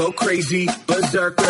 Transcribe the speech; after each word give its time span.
go 0.00 0.12
crazy, 0.12 0.66
berserker. 0.86 1.44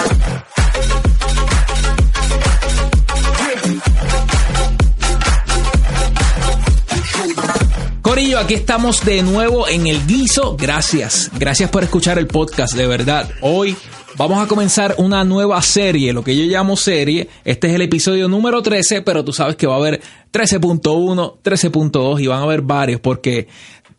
Corillo, 8.03 8.39
aquí 8.41 8.55
estamos 8.55 9.05
de 9.05 9.23
nuevo 9.23 9.69
en 9.69 9.87
el 9.87 10.05
guiso. 10.05 10.57
Gracias, 10.59 11.31
gracias 11.39 11.71
por 11.71 11.85
escuchar 11.85 12.19
el 12.19 12.27
podcast, 12.27 12.75
de 12.75 12.89
verdad. 12.89 13.31
Hoy 13.41 13.77
vamos 14.17 14.43
a 14.43 14.49
comenzar 14.49 14.97
una 14.99 15.23
nueva 15.23 15.63
serie, 15.63 16.13
lo 16.13 16.25
que 16.25 16.37
yo 16.37 16.43
llamo 16.45 16.77
serie. 16.77 17.29
Este 17.45 17.69
es 17.69 17.75
el 17.75 17.83
episodio 17.83 18.27
número 18.27 18.63
13, 18.63 19.03
pero 19.03 19.25
tú 19.25 19.33
sabes 19.33 19.55
que 19.55 19.69
va 19.69 19.75
a 19.75 19.79
haber 19.79 20.01
13.1, 20.33 21.39
13.2 21.41 22.21
y 22.21 22.27
van 22.27 22.41
a 22.41 22.43
haber 22.43 22.63
varios 22.63 23.01
porque 23.01 23.47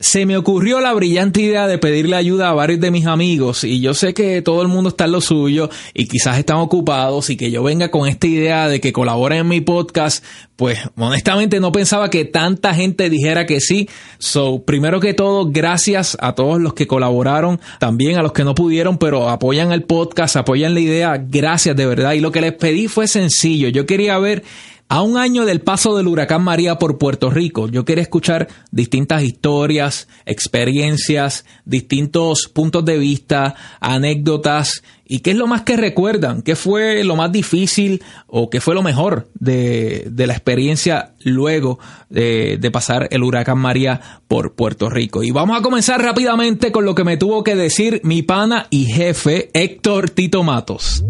se 0.01 0.25
me 0.25 0.35
ocurrió 0.35 0.81
la 0.81 0.93
brillante 0.93 1.41
idea 1.41 1.67
de 1.67 1.77
pedirle 1.77 2.15
ayuda 2.15 2.49
a 2.49 2.53
varios 2.53 2.79
de 2.79 2.89
mis 2.89 3.05
amigos 3.05 3.63
y 3.63 3.81
yo 3.81 3.93
sé 3.93 4.13
que 4.15 4.41
todo 4.41 4.63
el 4.63 4.67
mundo 4.67 4.89
está 4.89 5.05
en 5.05 5.11
lo 5.11 5.21
suyo 5.21 5.69
y 5.93 6.07
quizás 6.07 6.39
están 6.39 6.57
ocupados 6.57 7.29
y 7.29 7.37
que 7.37 7.51
yo 7.51 7.61
venga 7.61 7.91
con 7.91 8.07
esta 8.07 8.25
idea 8.25 8.67
de 8.67 8.81
que 8.81 8.91
colaboren 8.91 9.39
en 9.39 9.47
mi 9.47 9.61
podcast, 9.61 10.23
pues 10.55 10.79
honestamente 10.97 11.59
no 11.59 11.71
pensaba 11.71 12.09
que 12.09 12.25
tanta 12.25 12.73
gente 12.73 13.09
dijera 13.11 13.45
que 13.45 13.61
sí. 13.61 13.89
So, 14.17 14.63
primero 14.63 14.99
que 14.99 15.13
todo, 15.13 15.49
gracias 15.49 16.17
a 16.19 16.33
todos 16.33 16.59
los 16.59 16.73
que 16.73 16.87
colaboraron, 16.87 17.59
también 17.79 18.17
a 18.17 18.23
los 18.23 18.31
que 18.31 18.43
no 18.43 18.55
pudieron, 18.55 18.97
pero 18.97 19.29
apoyan 19.29 19.71
el 19.71 19.83
podcast, 19.83 20.35
apoyan 20.35 20.73
la 20.73 20.79
idea, 20.79 21.23
gracias 21.23 21.75
de 21.75 21.85
verdad. 21.85 22.13
Y 22.13 22.21
lo 22.21 22.31
que 22.31 22.41
les 22.41 22.53
pedí 22.53 22.87
fue 22.87 23.07
sencillo, 23.07 23.69
yo 23.69 23.85
quería 23.85 24.17
ver 24.17 24.43
a 24.91 25.03
un 25.03 25.15
año 25.15 25.45
del 25.45 25.61
paso 25.61 25.95
del 25.95 26.09
huracán 26.09 26.43
María 26.43 26.77
por 26.77 26.97
Puerto 26.97 27.29
Rico, 27.29 27.69
yo 27.69 27.85
quería 27.85 28.01
escuchar 28.01 28.49
distintas 28.71 29.23
historias, 29.23 30.09
experiencias, 30.25 31.45
distintos 31.63 32.49
puntos 32.49 32.83
de 32.83 32.97
vista, 32.97 33.55
anécdotas 33.79 34.83
y 35.05 35.19
qué 35.19 35.31
es 35.31 35.37
lo 35.37 35.47
más 35.47 35.61
que 35.61 35.77
recuerdan, 35.77 36.41
qué 36.41 36.57
fue 36.57 37.05
lo 37.05 37.15
más 37.15 37.31
difícil 37.31 38.03
o 38.27 38.49
qué 38.49 38.59
fue 38.59 38.75
lo 38.75 38.83
mejor 38.83 39.29
de, 39.39 40.09
de 40.11 40.27
la 40.27 40.33
experiencia 40.33 41.13
luego 41.23 41.79
de, 42.09 42.57
de 42.59 42.69
pasar 42.71 43.07
el 43.11 43.23
huracán 43.23 43.59
María 43.59 44.19
por 44.27 44.55
Puerto 44.55 44.89
Rico. 44.89 45.23
Y 45.23 45.31
vamos 45.31 45.57
a 45.57 45.61
comenzar 45.61 46.01
rápidamente 46.01 46.73
con 46.73 46.83
lo 46.83 46.95
que 46.95 47.05
me 47.05 47.15
tuvo 47.15 47.45
que 47.45 47.55
decir 47.55 48.01
mi 48.03 48.23
pana 48.23 48.67
y 48.69 48.87
jefe 48.87 49.51
Héctor 49.53 50.09
Tito 50.09 50.43
Matos. 50.43 51.01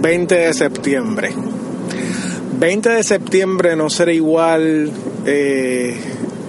20 0.00 0.32
de 0.32 0.54
septiembre. 0.54 1.34
20 2.58 2.88
de 2.88 3.02
septiembre 3.02 3.76
no 3.76 3.90
será 3.90 4.12
igual 4.12 4.90
eh, 5.26 5.96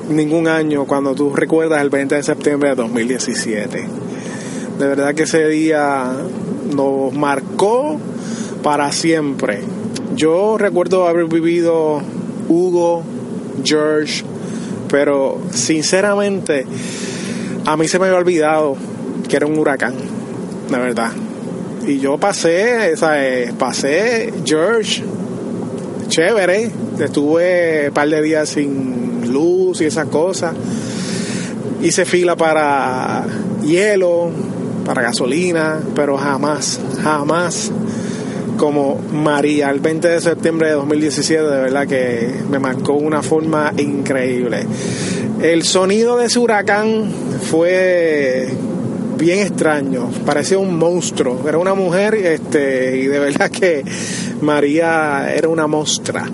ningún 0.10 0.48
año 0.48 0.86
cuando 0.86 1.16
tú 1.16 1.36
recuerdas 1.36 1.82
el 1.82 1.90
20 1.90 2.16
de 2.16 2.24
septiembre 2.24 2.70
de 2.70 2.76
2017. 2.76 3.88
De 4.80 4.88
verdad 4.88 5.16
que 5.16 5.24
ese 5.24 5.48
día 5.48 6.12
nos 6.76 7.14
marcó 7.14 8.00
para 8.62 8.92
siempre. 8.92 9.62
Yo 10.16 10.58
recuerdo 10.58 11.08
haber 11.08 11.26
vivido 11.26 12.02
Hugo, 12.48 13.04
George, 13.64 14.24
pero 14.90 15.40
sinceramente 15.52 16.66
a 17.66 17.78
mí 17.78 17.88
se 17.88 18.00
me 18.00 18.06
había 18.06 18.18
olvidado 18.20 18.78
que 19.28 19.38
era 19.38 19.48
un 19.48 19.58
huracán, 19.58 19.96
la 20.70 20.78
verdad. 20.78 21.12
Y 21.88 22.00
yo 22.00 22.18
pasé, 22.18 22.96
¿sabes? 22.98 23.54
pasé 23.54 24.34
George, 24.44 25.04
chévere. 26.08 26.70
Estuve 27.00 27.88
un 27.88 27.94
par 27.94 28.10
de 28.10 28.22
días 28.22 28.50
sin 28.50 29.32
luz 29.32 29.82
y 29.82 29.86
esas 29.86 30.08
cosas. 30.08 30.54
Hice 31.82 32.06
fila 32.06 32.36
para 32.36 33.26
hielo, 33.64 34.30
para 34.86 35.02
gasolina, 35.02 35.80
pero 35.96 36.18
jamás, 36.18 36.80
jamás 37.04 37.72
como 38.58 39.00
María. 39.12 39.70
El 39.70 39.80
20 39.80 40.08
de 40.08 40.22
septiembre 40.22 40.70
de 40.70 40.74
2017, 40.76 41.44
de 41.44 41.62
verdad 41.62 41.88
que 41.88 42.34
me 42.50 42.60
marcó 42.60 42.94
una 42.94 43.22
forma 43.22 43.74
increíble. 43.78 44.66
El 45.42 45.64
sonido 45.64 46.18
de 46.18 46.26
ese 46.26 46.40
huracán 46.40 47.12
fue 47.52 48.48
bien 49.18 49.40
extraño, 49.40 50.10
parecía 50.26 50.58
un 50.58 50.78
monstruo, 50.78 51.48
era 51.48 51.58
una 51.58 51.74
mujer 51.74 52.16
este, 52.16 52.98
y 52.98 53.06
de 53.08 53.20
verdad 53.20 53.50
que 53.50 53.84
María 54.42 55.34
era 55.34 55.48
una 55.48 55.68
mostra. 55.68 56.26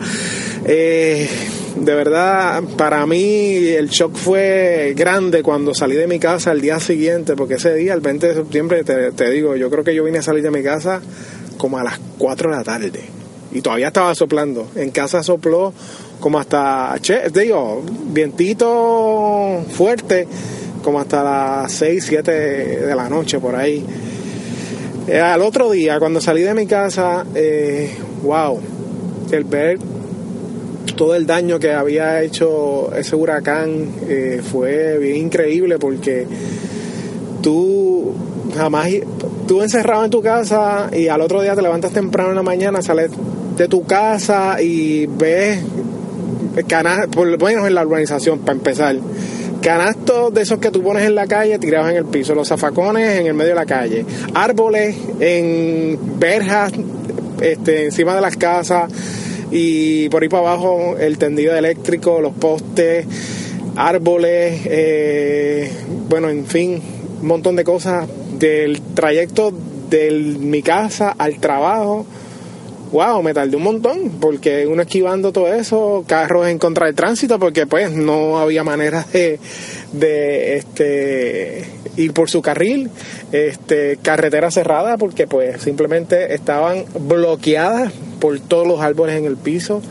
Eh, 0.65 1.27
de 1.75 1.95
verdad, 1.95 2.61
para 2.77 3.05
mí 3.05 3.67
el 3.69 3.89
shock 3.89 4.15
fue 4.15 4.93
grande 4.95 5.41
cuando 5.41 5.73
salí 5.73 5.95
de 5.95 6.07
mi 6.07 6.19
casa 6.19 6.51
el 6.51 6.61
día 6.61 6.79
siguiente, 6.79 7.35
porque 7.35 7.55
ese 7.55 7.73
día, 7.73 7.93
el 7.93 8.01
20 8.01 8.27
de 8.27 8.33
septiembre, 8.35 8.83
te, 8.83 9.11
te 9.11 9.29
digo, 9.29 9.55
yo 9.55 9.69
creo 9.69 9.83
que 9.83 9.95
yo 9.95 10.03
vine 10.03 10.19
a 10.19 10.21
salir 10.21 10.43
de 10.43 10.51
mi 10.51 10.63
casa 10.63 11.01
como 11.57 11.77
a 11.77 11.83
las 11.83 11.99
4 12.17 12.51
de 12.51 12.55
la 12.55 12.63
tarde 12.63 13.21
y 13.53 13.61
todavía 13.61 13.87
estaba 13.87 14.15
soplando. 14.15 14.67
En 14.75 14.91
casa 14.91 15.23
sopló 15.23 15.73
como 16.19 16.39
hasta, 16.39 16.95
che, 17.01 17.29
digo, 17.29 17.83
vientito 18.07 19.63
fuerte, 19.71 20.27
como 20.81 20.99
hasta 20.99 21.23
las 21.23 21.71
6, 21.71 22.03
7 22.07 22.31
de 22.31 22.95
la 22.95 23.09
noche 23.09 23.39
por 23.39 23.55
ahí. 23.55 23.85
Eh, 25.07 25.19
al 25.19 25.41
otro 25.41 25.71
día, 25.71 25.99
cuando 25.99 26.21
salí 26.21 26.41
de 26.41 26.53
mi 26.53 26.67
casa, 26.67 27.25
eh, 27.33 27.91
wow, 28.23 28.59
el 29.31 29.43
ver 29.43 29.79
todo 30.95 31.15
el 31.15 31.25
daño 31.25 31.59
que 31.59 31.73
había 31.73 32.21
hecho 32.21 32.93
ese 32.95 33.15
huracán 33.15 33.87
eh, 34.07 34.41
fue 34.43 34.97
bien 34.99 35.17
increíble 35.17 35.79
porque 35.79 36.27
tú 37.41 38.13
jamás, 38.55 38.89
tú 39.47 39.61
encerrado 39.61 40.05
en 40.05 40.11
tu 40.11 40.21
casa 40.21 40.89
y 40.93 41.07
al 41.07 41.21
otro 41.21 41.41
día 41.41 41.55
te 41.55 41.61
levantas 41.61 41.91
temprano 41.91 42.29
en 42.29 42.35
la 42.35 42.43
mañana, 42.43 42.81
sales 42.81 43.11
de 43.57 43.67
tu 43.67 43.83
casa 43.85 44.61
y 44.61 45.07
ves 45.07 45.59
canastas, 46.67 47.07
por 47.07 47.27
lo 47.27 47.49
en 47.49 47.73
la 47.73 47.85
urbanización, 47.85 48.39
para 48.39 48.57
empezar, 48.57 48.95
canastos 49.61 50.33
de 50.33 50.41
esos 50.41 50.59
que 50.59 50.71
tú 50.71 50.81
pones 50.81 51.05
en 51.05 51.15
la 51.15 51.27
calle 51.27 51.59
tirados 51.59 51.91
en 51.91 51.97
el 51.97 52.05
piso, 52.05 52.35
los 52.35 52.47
zafacones 52.47 53.19
en 53.19 53.27
el 53.27 53.33
medio 53.33 53.49
de 53.49 53.55
la 53.55 53.65
calle, 53.65 54.05
árboles 54.33 54.95
en 55.19 56.19
verjas 56.19 56.73
este, 57.41 57.85
encima 57.85 58.15
de 58.15 58.21
las 58.21 58.37
casas 58.37 58.91
y 59.51 60.09
por 60.09 60.23
ahí 60.23 60.29
para 60.29 60.49
abajo 60.49 60.95
el 60.97 61.17
tendido 61.17 61.55
eléctrico, 61.55 62.21
los 62.21 62.33
postes, 62.33 63.05
árboles, 63.75 64.61
eh, 64.65 65.71
bueno, 66.09 66.29
en 66.29 66.45
fin, 66.45 66.81
un 67.21 67.27
montón 67.27 67.55
de 67.55 67.63
cosas 67.63 68.07
del 68.39 68.81
trayecto 68.95 69.53
de 69.89 70.11
mi 70.11 70.61
casa 70.63 71.13
al 71.17 71.39
trabajo 71.39 72.05
wow, 72.91 73.23
me 73.23 73.33
tardé 73.33 73.55
un 73.55 73.63
montón, 73.63 74.11
porque 74.19 74.67
uno 74.67 74.81
esquivando 74.81 75.31
todo 75.31 75.53
eso, 75.53 76.03
carros 76.07 76.47
en 76.47 76.59
contra 76.59 76.87
del 76.87 76.95
tránsito, 76.95 77.39
porque 77.39 77.65
pues 77.65 77.91
no 77.91 78.39
había 78.39 78.63
manera 78.63 79.05
de, 79.13 79.39
de 79.93 80.57
este 80.57 81.65
ir 81.97 82.13
por 82.13 82.29
su 82.29 82.41
carril, 82.41 82.89
este 83.31 83.97
carretera 84.01 84.51
cerrada, 84.51 84.97
porque 84.97 85.27
pues 85.27 85.61
simplemente 85.61 86.33
estaban 86.33 86.85
bloqueadas 86.99 87.91
por 88.19 88.39
todos 88.39 88.67
los 88.67 88.81
árboles 88.81 89.17
en 89.17 89.25
el 89.25 89.37
piso. 89.37 89.81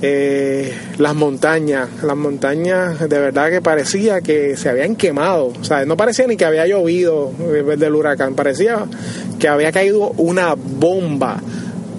Eh, 0.00 0.72
las 0.98 1.16
montañas, 1.16 1.88
las 2.04 2.16
montañas 2.16 3.00
de 3.00 3.18
verdad 3.18 3.50
que 3.50 3.60
parecía 3.60 4.20
que 4.20 4.56
se 4.56 4.68
habían 4.68 4.94
quemado, 4.94 5.46
o 5.46 5.64
sea, 5.64 5.84
no 5.86 5.96
parecía 5.96 6.28
ni 6.28 6.36
que 6.36 6.44
había 6.44 6.68
llovido 6.68 7.32
del 7.32 7.94
huracán, 7.96 8.36
parecía 8.36 8.86
que 9.40 9.48
había 9.48 9.72
caído 9.72 10.10
una 10.16 10.54
bomba 10.54 11.42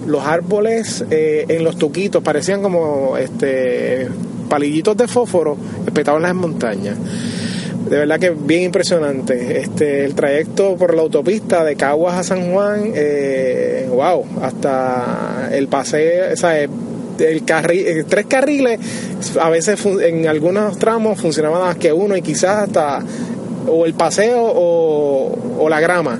los 0.06 0.24
árboles 0.24 1.04
eh, 1.10 1.46
en 1.48 1.64
los 1.64 1.76
tuquitos 1.76 2.22
parecían 2.22 2.62
como 2.62 3.16
este 3.16 4.08
palillitos 4.48 4.96
de 4.96 5.06
fósforo 5.06 5.56
espetados 5.86 6.18
en 6.18 6.22
las 6.24 6.34
montañas. 6.34 6.96
De 7.88 7.96
verdad 7.96 8.18
que 8.20 8.30
bien 8.30 8.64
impresionante. 8.64 9.60
Este, 9.60 10.04
el 10.04 10.14
trayecto 10.14 10.76
por 10.76 10.94
la 10.94 11.02
autopista 11.02 11.64
de 11.64 11.76
Caguas 11.76 12.16
a 12.16 12.22
San 12.22 12.52
Juan, 12.52 12.92
eh, 12.94 13.88
wow, 13.90 14.24
hasta 14.42 15.48
el 15.52 15.68
paseo, 15.68 16.34
el 17.18 17.44
carril, 17.44 17.86
eh, 17.86 18.04
tres 18.08 18.26
carriles, 18.26 18.80
a 19.40 19.50
veces 19.50 19.84
en 19.86 20.26
algunos 20.26 20.78
tramos 20.78 21.20
funcionaban 21.20 21.62
más 21.62 21.76
que 21.76 21.92
uno 21.92 22.16
y 22.16 22.22
quizás 22.22 22.68
hasta 22.68 23.02
o 23.66 23.86
el 23.86 23.94
paseo 23.94 24.40
o 24.42 25.68
la 25.68 25.80
grama. 25.80 26.18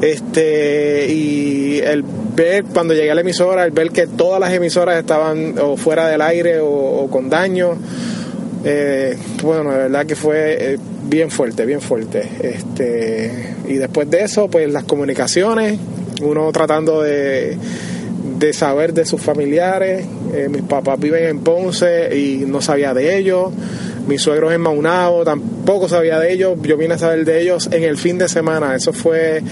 Este, 0.00 1.12
y 1.12 1.80
el 1.80 2.04
ver 2.36 2.64
cuando 2.64 2.94
llegué 2.94 3.10
a 3.10 3.14
la 3.14 3.22
emisora, 3.22 3.64
el 3.64 3.72
ver 3.72 3.90
que 3.90 4.06
todas 4.06 4.40
las 4.40 4.52
emisoras 4.52 4.98
estaban 4.98 5.56
o 5.58 5.76
fuera 5.76 6.08
del 6.08 6.20
aire 6.20 6.60
o, 6.60 7.08
con 7.10 7.28
daño, 7.28 7.76
eh, 8.64 9.16
bueno, 9.42 9.72
de 9.72 9.78
verdad 9.78 10.06
que 10.06 10.14
fue 10.14 10.74
eh, 10.74 10.78
bien 11.04 11.30
fuerte, 11.30 11.66
bien 11.66 11.80
fuerte. 11.80 12.28
Este, 12.40 13.54
y 13.66 13.74
después 13.74 14.08
de 14.10 14.22
eso, 14.22 14.48
pues 14.48 14.70
las 14.72 14.84
comunicaciones, 14.84 15.78
uno 16.22 16.50
tratando 16.52 17.02
de, 17.02 17.56
de 18.38 18.52
saber 18.52 18.94
de 18.94 19.04
sus 19.04 19.20
familiares. 19.20 20.06
Eh, 20.32 20.48
mis 20.48 20.62
papás 20.62 20.98
viven 20.98 21.24
en 21.24 21.40
Ponce 21.40 22.16
y 22.16 22.44
no 22.46 22.60
sabía 22.60 22.94
de 22.94 23.18
ellos. 23.18 23.52
Mis 24.06 24.22
suegros 24.22 24.52
en 24.52 24.60
Maunabo 24.60 25.24
tampoco 25.24 25.88
sabía 25.88 26.18
de 26.18 26.32
ellos. 26.32 26.56
Yo 26.62 26.76
vine 26.76 26.94
a 26.94 26.98
saber 26.98 27.24
de 27.24 27.42
ellos 27.42 27.68
en 27.72 27.82
el 27.82 27.96
fin 27.96 28.18
de 28.18 28.28
semana. 28.28 28.74
Eso 28.74 28.92
fue 28.92 29.42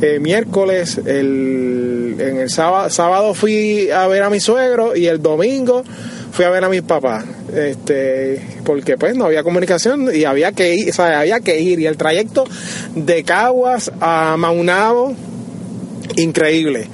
eh, 0.00 0.18
miércoles, 0.20 0.98
el, 0.98 2.16
en 2.18 2.36
el 2.38 2.50
sábado, 2.50 2.90
sábado 2.90 3.34
fui 3.34 3.90
a 3.90 4.06
ver 4.06 4.22
a 4.22 4.30
mi 4.30 4.40
suegro 4.40 4.96
y 4.96 5.06
el 5.06 5.20
domingo 5.20 5.84
fui 6.32 6.44
a 6.44 6.50
ver 6.50 6.64
a 6.64 6.68
mis 6.68 6.82
papás, 6.82 7.24
este, 7.54 8.40
porque 8.64 8.96
pues 8.96 9.16
no 9.16 9.24
había 9.24 9.42
comunicación 9.42 10.08
y 10.14 10.24
había 10.24 10.52
que 10.52 10.74
ir, 10.74 10.90
o 10.90 10.92
sea, 10.92 11.20
había 11.20 11.40
que 11.40 11.60
ir 11.60 11.80
y 11.80 11.86
el 11.86 11.96
trayecto 11.96 12.44
de 12.94 13.24
Caguas 13.24 13.90
a 14.00 14.36
Maunabo, 14.36 15.16
increíble. 16.16 16.88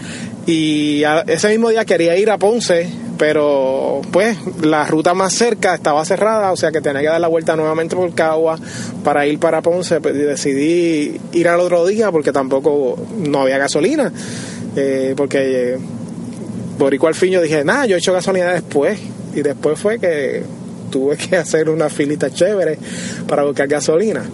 Y 0.46 1.02
ese 1.26 1.48
mismo 1.48 1.70
día 1.70 1.84
quería 1.84 2.16
ir 2.16 2.30
a 2.30 2.38
Ponce, 2.38 2.88
pero 3.18 4.00
pues 4.12 4.38
la 4.62 4.86
ruta 4.86 5.14
más 5.14 5.34
cerca 5.34 5.74
estaba 5.74 6.04
cerrada, 6.04 6.52
o 6.52 6.56
sea 6.56 6.72
que 6.72 6.80
tenía 6.80 7.00
que 7.00 7.08
dar 7.08 7.20
la 7.20 7.28
vuelta 7.28 7.56
nuevamente 7.56 7.96
por 7.96 8.12
Cagua 8.14 8.58
para 9.02 9.26
ir 9.26 9.38
para 9.38 9.62
Ponce. 9.62 10.00
Pues, 10.00 10.14
decidí 10.14 11.20
ir 11.32 11.48
al 11.48 11.60
otro 11.60 11.86
día 11.86 12.10
porque 12.10 12.32
tampoco 12.32 12.98
no 13.18 13.42
había 13.42 13.58
gasolina, 13.58 14.12
eh, 14.76 15.14
porque 15.16 15.78
por 16.78 16.92
igual 16.92 17.14
fin 17.14 17.32
yo 17.32 17.42
dije, 17.42 17.64
nada, 17.64 17.86
yo 17.86 17.96
he 17.96 17.98
hecho 17.98 18.12
gasolina 18.12 18.52
después 18.52 18.98
y 19.34 19.42
después 19.42 19.78
fue 19.78 19.98
que 19.98 20.42
tuve 20.90 21.16
que 21.16 21.36
hacer 21.36 21.68
una 21.68 21.88
filita 21.88 22.30
chévere 22.30 22.78
para 23.26 23.44
buscar 23.44 23.68
gasolina. 23.68 24.24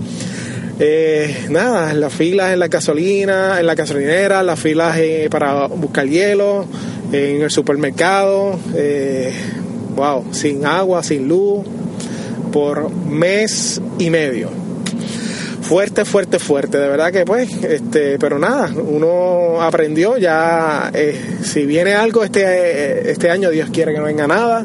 Eh, 0.83 1.47
nada, 1.50 1.93
las 1.93 2.11
filas 2.11 2.55
en 2.55 2.59
la 2.59 2.69
gasolina, 2.69 3.61
en 3.61 3.67
la 3.67 3.75
gasolinera, 3.75 4.43
las 4.43 4.59
filas 4.59 4.97
eh, 4.97 5.29
para 5.31 5.67
buscar 5.67 6.06
hielo, 6.06 6.65
en 7.12 7.43
el 7.43 7.51
supermercado, 7.51 8.59
eh, 8.75 9.33
wow, 9.97 10.25
sin 10.33 10.67
agua, 10.67 11.03
sin 11.03 11.29
luz, 11.29 11.65
por 12.53 12.91
mes 12.91 13.81
y 13.99 14.11
medio. 14.11 14.49
Fuerte, 15.62 16.05
fuerte, 16.05 16.39
fuerte, 16.39 16.79
de 16.79 16.89
verdad 16.89 17.12
que 17.12 17.25
pues, 17.25 17.53
este, 17.62 18.19
pero 18.19 18.39
nada, 18.39 18.73
uno 18.75 19.62
aprendió 19.62 20.19
ya, 20.19 20.91
si 21.43 21.65
viene 21.65 21.95
algo 21.95 22.25
este, 22.25 23.09
este 23.11 23.31
año, 23.31 23.51
Dios 23.51 23.71
quiere 23.71 23.93
que 23.93 23.99
no 23.99 24.05
venga 24.07 24.27
nada, 24.27 24.65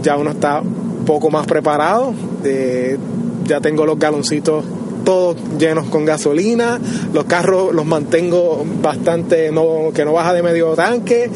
ya 0.00 0.16
uno 0.16 0.30
está 0.30 0.62
poco 1.06 1.30
más 1.30 1.44
preparado, 1.46 2.14
ya 3.46 3.60
tengo 3.60 3.84
los 3.84 3.98
galoncitos 3.98 4.64
todos 5.08 5.38
llenos 5.58 5.88
con 5.88 6.04
gasolina, 6.04 6.78
los 7.14 7.24
carros 7.24 7.72
los 7.72 7.86
mantengo 7.86 8.62
bastante, 8.82 9.50
no, 9.50 9.90
que 9.94 10.04
no 10.04 10.12
baja 10.12 10.34
de 10.34 10.42
medio 10.42 10.74
tanque, 10.74 11.30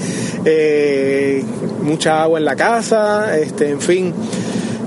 eh, 0.45 1.43
mucha 1.83 2.23
agua 2.23 2.39
en 2.39 2.45
la 2.45 2.55
casa, 2.55 3.39
este, 3.39 3.71
en 3.71 3.81
fin. 3.81 4.13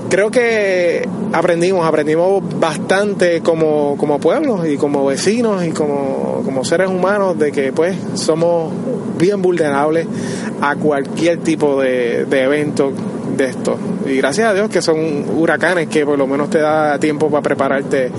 Creo 0.08 0.30
que 0.30 1.04
aprendimos, 1.32 1.84
aprendimos 1.84 2.44
bastante 2.60 3.40
como, 3.40 3.96
como 3.96 4.20
pueblos 4.20 4.68
y 4.68 4.76
como 4.76 5.04
vecinos 5.04 5.64
y 5.64 5.70
como, 5.70 6.42
como 6.44 6.64
seres 6.64 6.88
humanos 6.88 7.36
de 7.36 7.50
que 7.50 7.72
pues 7.72 7.96
somos 8.14 8.72
bien 9.18 9.42
vulnerables 9.42 10.06
a 10.60 10.76
cualquier 10.76 11.38
tipo 11.38 11.80
de, 11.80 12.24
de 12.24 12.40
evento 12.40 12.92
de 13.36 13.46
esto. 13.46 13.78
Y 14.06 14.16
gracias 14.16 14.50
a 14.50 14.54
Dios 14.54 14.68
que 14.70 14.82
son 14.82 15.24
huracanes 15.36 15.88
que 15.88 16.04
por 16.04 16.18
lo 16.18 16.26
menos 16.26 16.50
te 16.50 16.58
da 16.58 16.98
tiempo 16.98 17.30
para 17.30 17.42
prepararte 17.42 18.10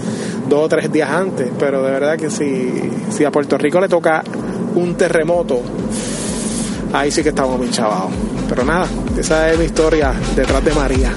dos 0.47 0.65
o 0.65 0.69
tres 0.69 0.91
días 0.91 1.09
antes. 1.09 1.49
Pero 1.57 1.83
de 1.83 1.91
verdad 1.91 2.17
que 2.17 2.29
si, 2.29 2.91
si 3.09 3.23
a 3.25 3.31
Puerto 3.31 3.57
Rico 3.57 3.79
le 3.79 3.89
toca 3.89 4.23
un 4.75 4.95
terremoto, 4.95 5.61
ahí 6.93 7.11
sí 7.11 7.23
que 7.23 7.29
estamos 7.29 7.57
muy 7.57 7.69
chavados. 7.69 8.11
Pero 8.47 8.63
nada, 8.63 8.87
esa 9.17 9.51
es 9.51 9.59
mi 9.59 9.65
historia 9.65 10.13
detrás 10.35 10.63
de 10.63 10.73
María. 10.73 11.11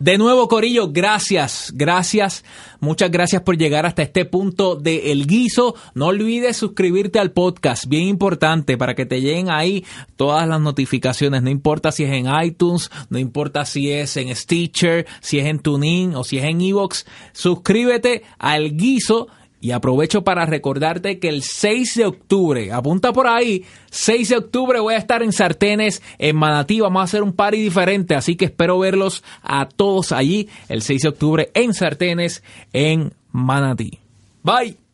De 0.00 0.16
nuevo, 0.16 0.48
Corillo, 0.48 0.90
gracias, 0.90 1.74
gracias, 1.76 2.42
muchas 2.80 3.10
gracias 3.10 3.42
por 3.42 3.58
llegar 3.58 3.84
hasta 3.84 4.00
este 4.00 4.24
punto 4.24 4.74
de 4.74 5.12
El 5.12 5.26
Guiso. 5.26 5.74
No 5.92 6.06
olvides 6.06 6.56
suscribirte 6.56 7.18
al 7.18 7.32
podcast, 7.32 7.84
bien 7.86 8.04
importante, 8.08 8.78
para 8.78 8.94
que 8.94 9.04
te 9.04 9.20
lleguen 9.20 9.50
ahí 9.50 9.84
todas 10.16 10.48
las 10.48 10.58
notificaciones. 10.58 11.42
No 11.42 11.50
importa 11.50 11.92
si 11.92 12.04
es 12.04 12.12
en 12.12 12.28
iTunes, 12.42 12.90
no 13.10 13.18
importa 13.18 13.66
si 13.66 13.92
es 13.92 14.16
en 14.16 14.34
Stitcher, 14.34 15.06
si 15.20 15.38
es 15.38 15.44
en 15.44 15.58
TuneIn 15.58 16.14
o 16.14 16.24
si 16.24 16.38
es 16.38 16.44
en 16.44 16.62
Evox. 16.62 17.04
Suscríbete 17.34 18.22
al 18.38 18.74
Guiso 18.78 19.28
y 19.60 19.72
aprovecho 19.72 20.22
para 20.22 20.46
recordarte 20.46 21.18
que 21.18 21.28
el 21.28 21.42
6 21.42 21.94
de 21.96 22.06
octubre, 22.06 22.72
apunta 22.72 23.12
por 23.12 23.26
ahí, 23.26 23.64
6 23.90 24.28
de 24.28 24.36
octubre 24.36 24.80
voy 24.80 24.94
a 24.94 24.98
estar 24.98 25.22
en 25.22 25.32
Sartenes, 25.32 26.02
en 26.18 26.36
Manatí, 26.36 26.80
vamos 26.80 27.00
a 27.00 27.04
hacer 27.04 27.22
un 27.22 27.32
party 27.32 27.60
diferente, 27.60 28.14
así 28.14 28.36
que 28.36 28.46
espero 28.46 28.78
verlos 28.78 29.22
a 29.42 29.68
todos 29.68 30.12
allí 30.12 30.48
el 30.68 30.82
6 30.82 31.02
de 31.02 31.08
octubre 31.08 31.50
en 31.54 31.74
Sartenes, 31.74 32.42
en 32.72 33.12
Manatí. 33.32 33.98
Bye. 34.42 34.89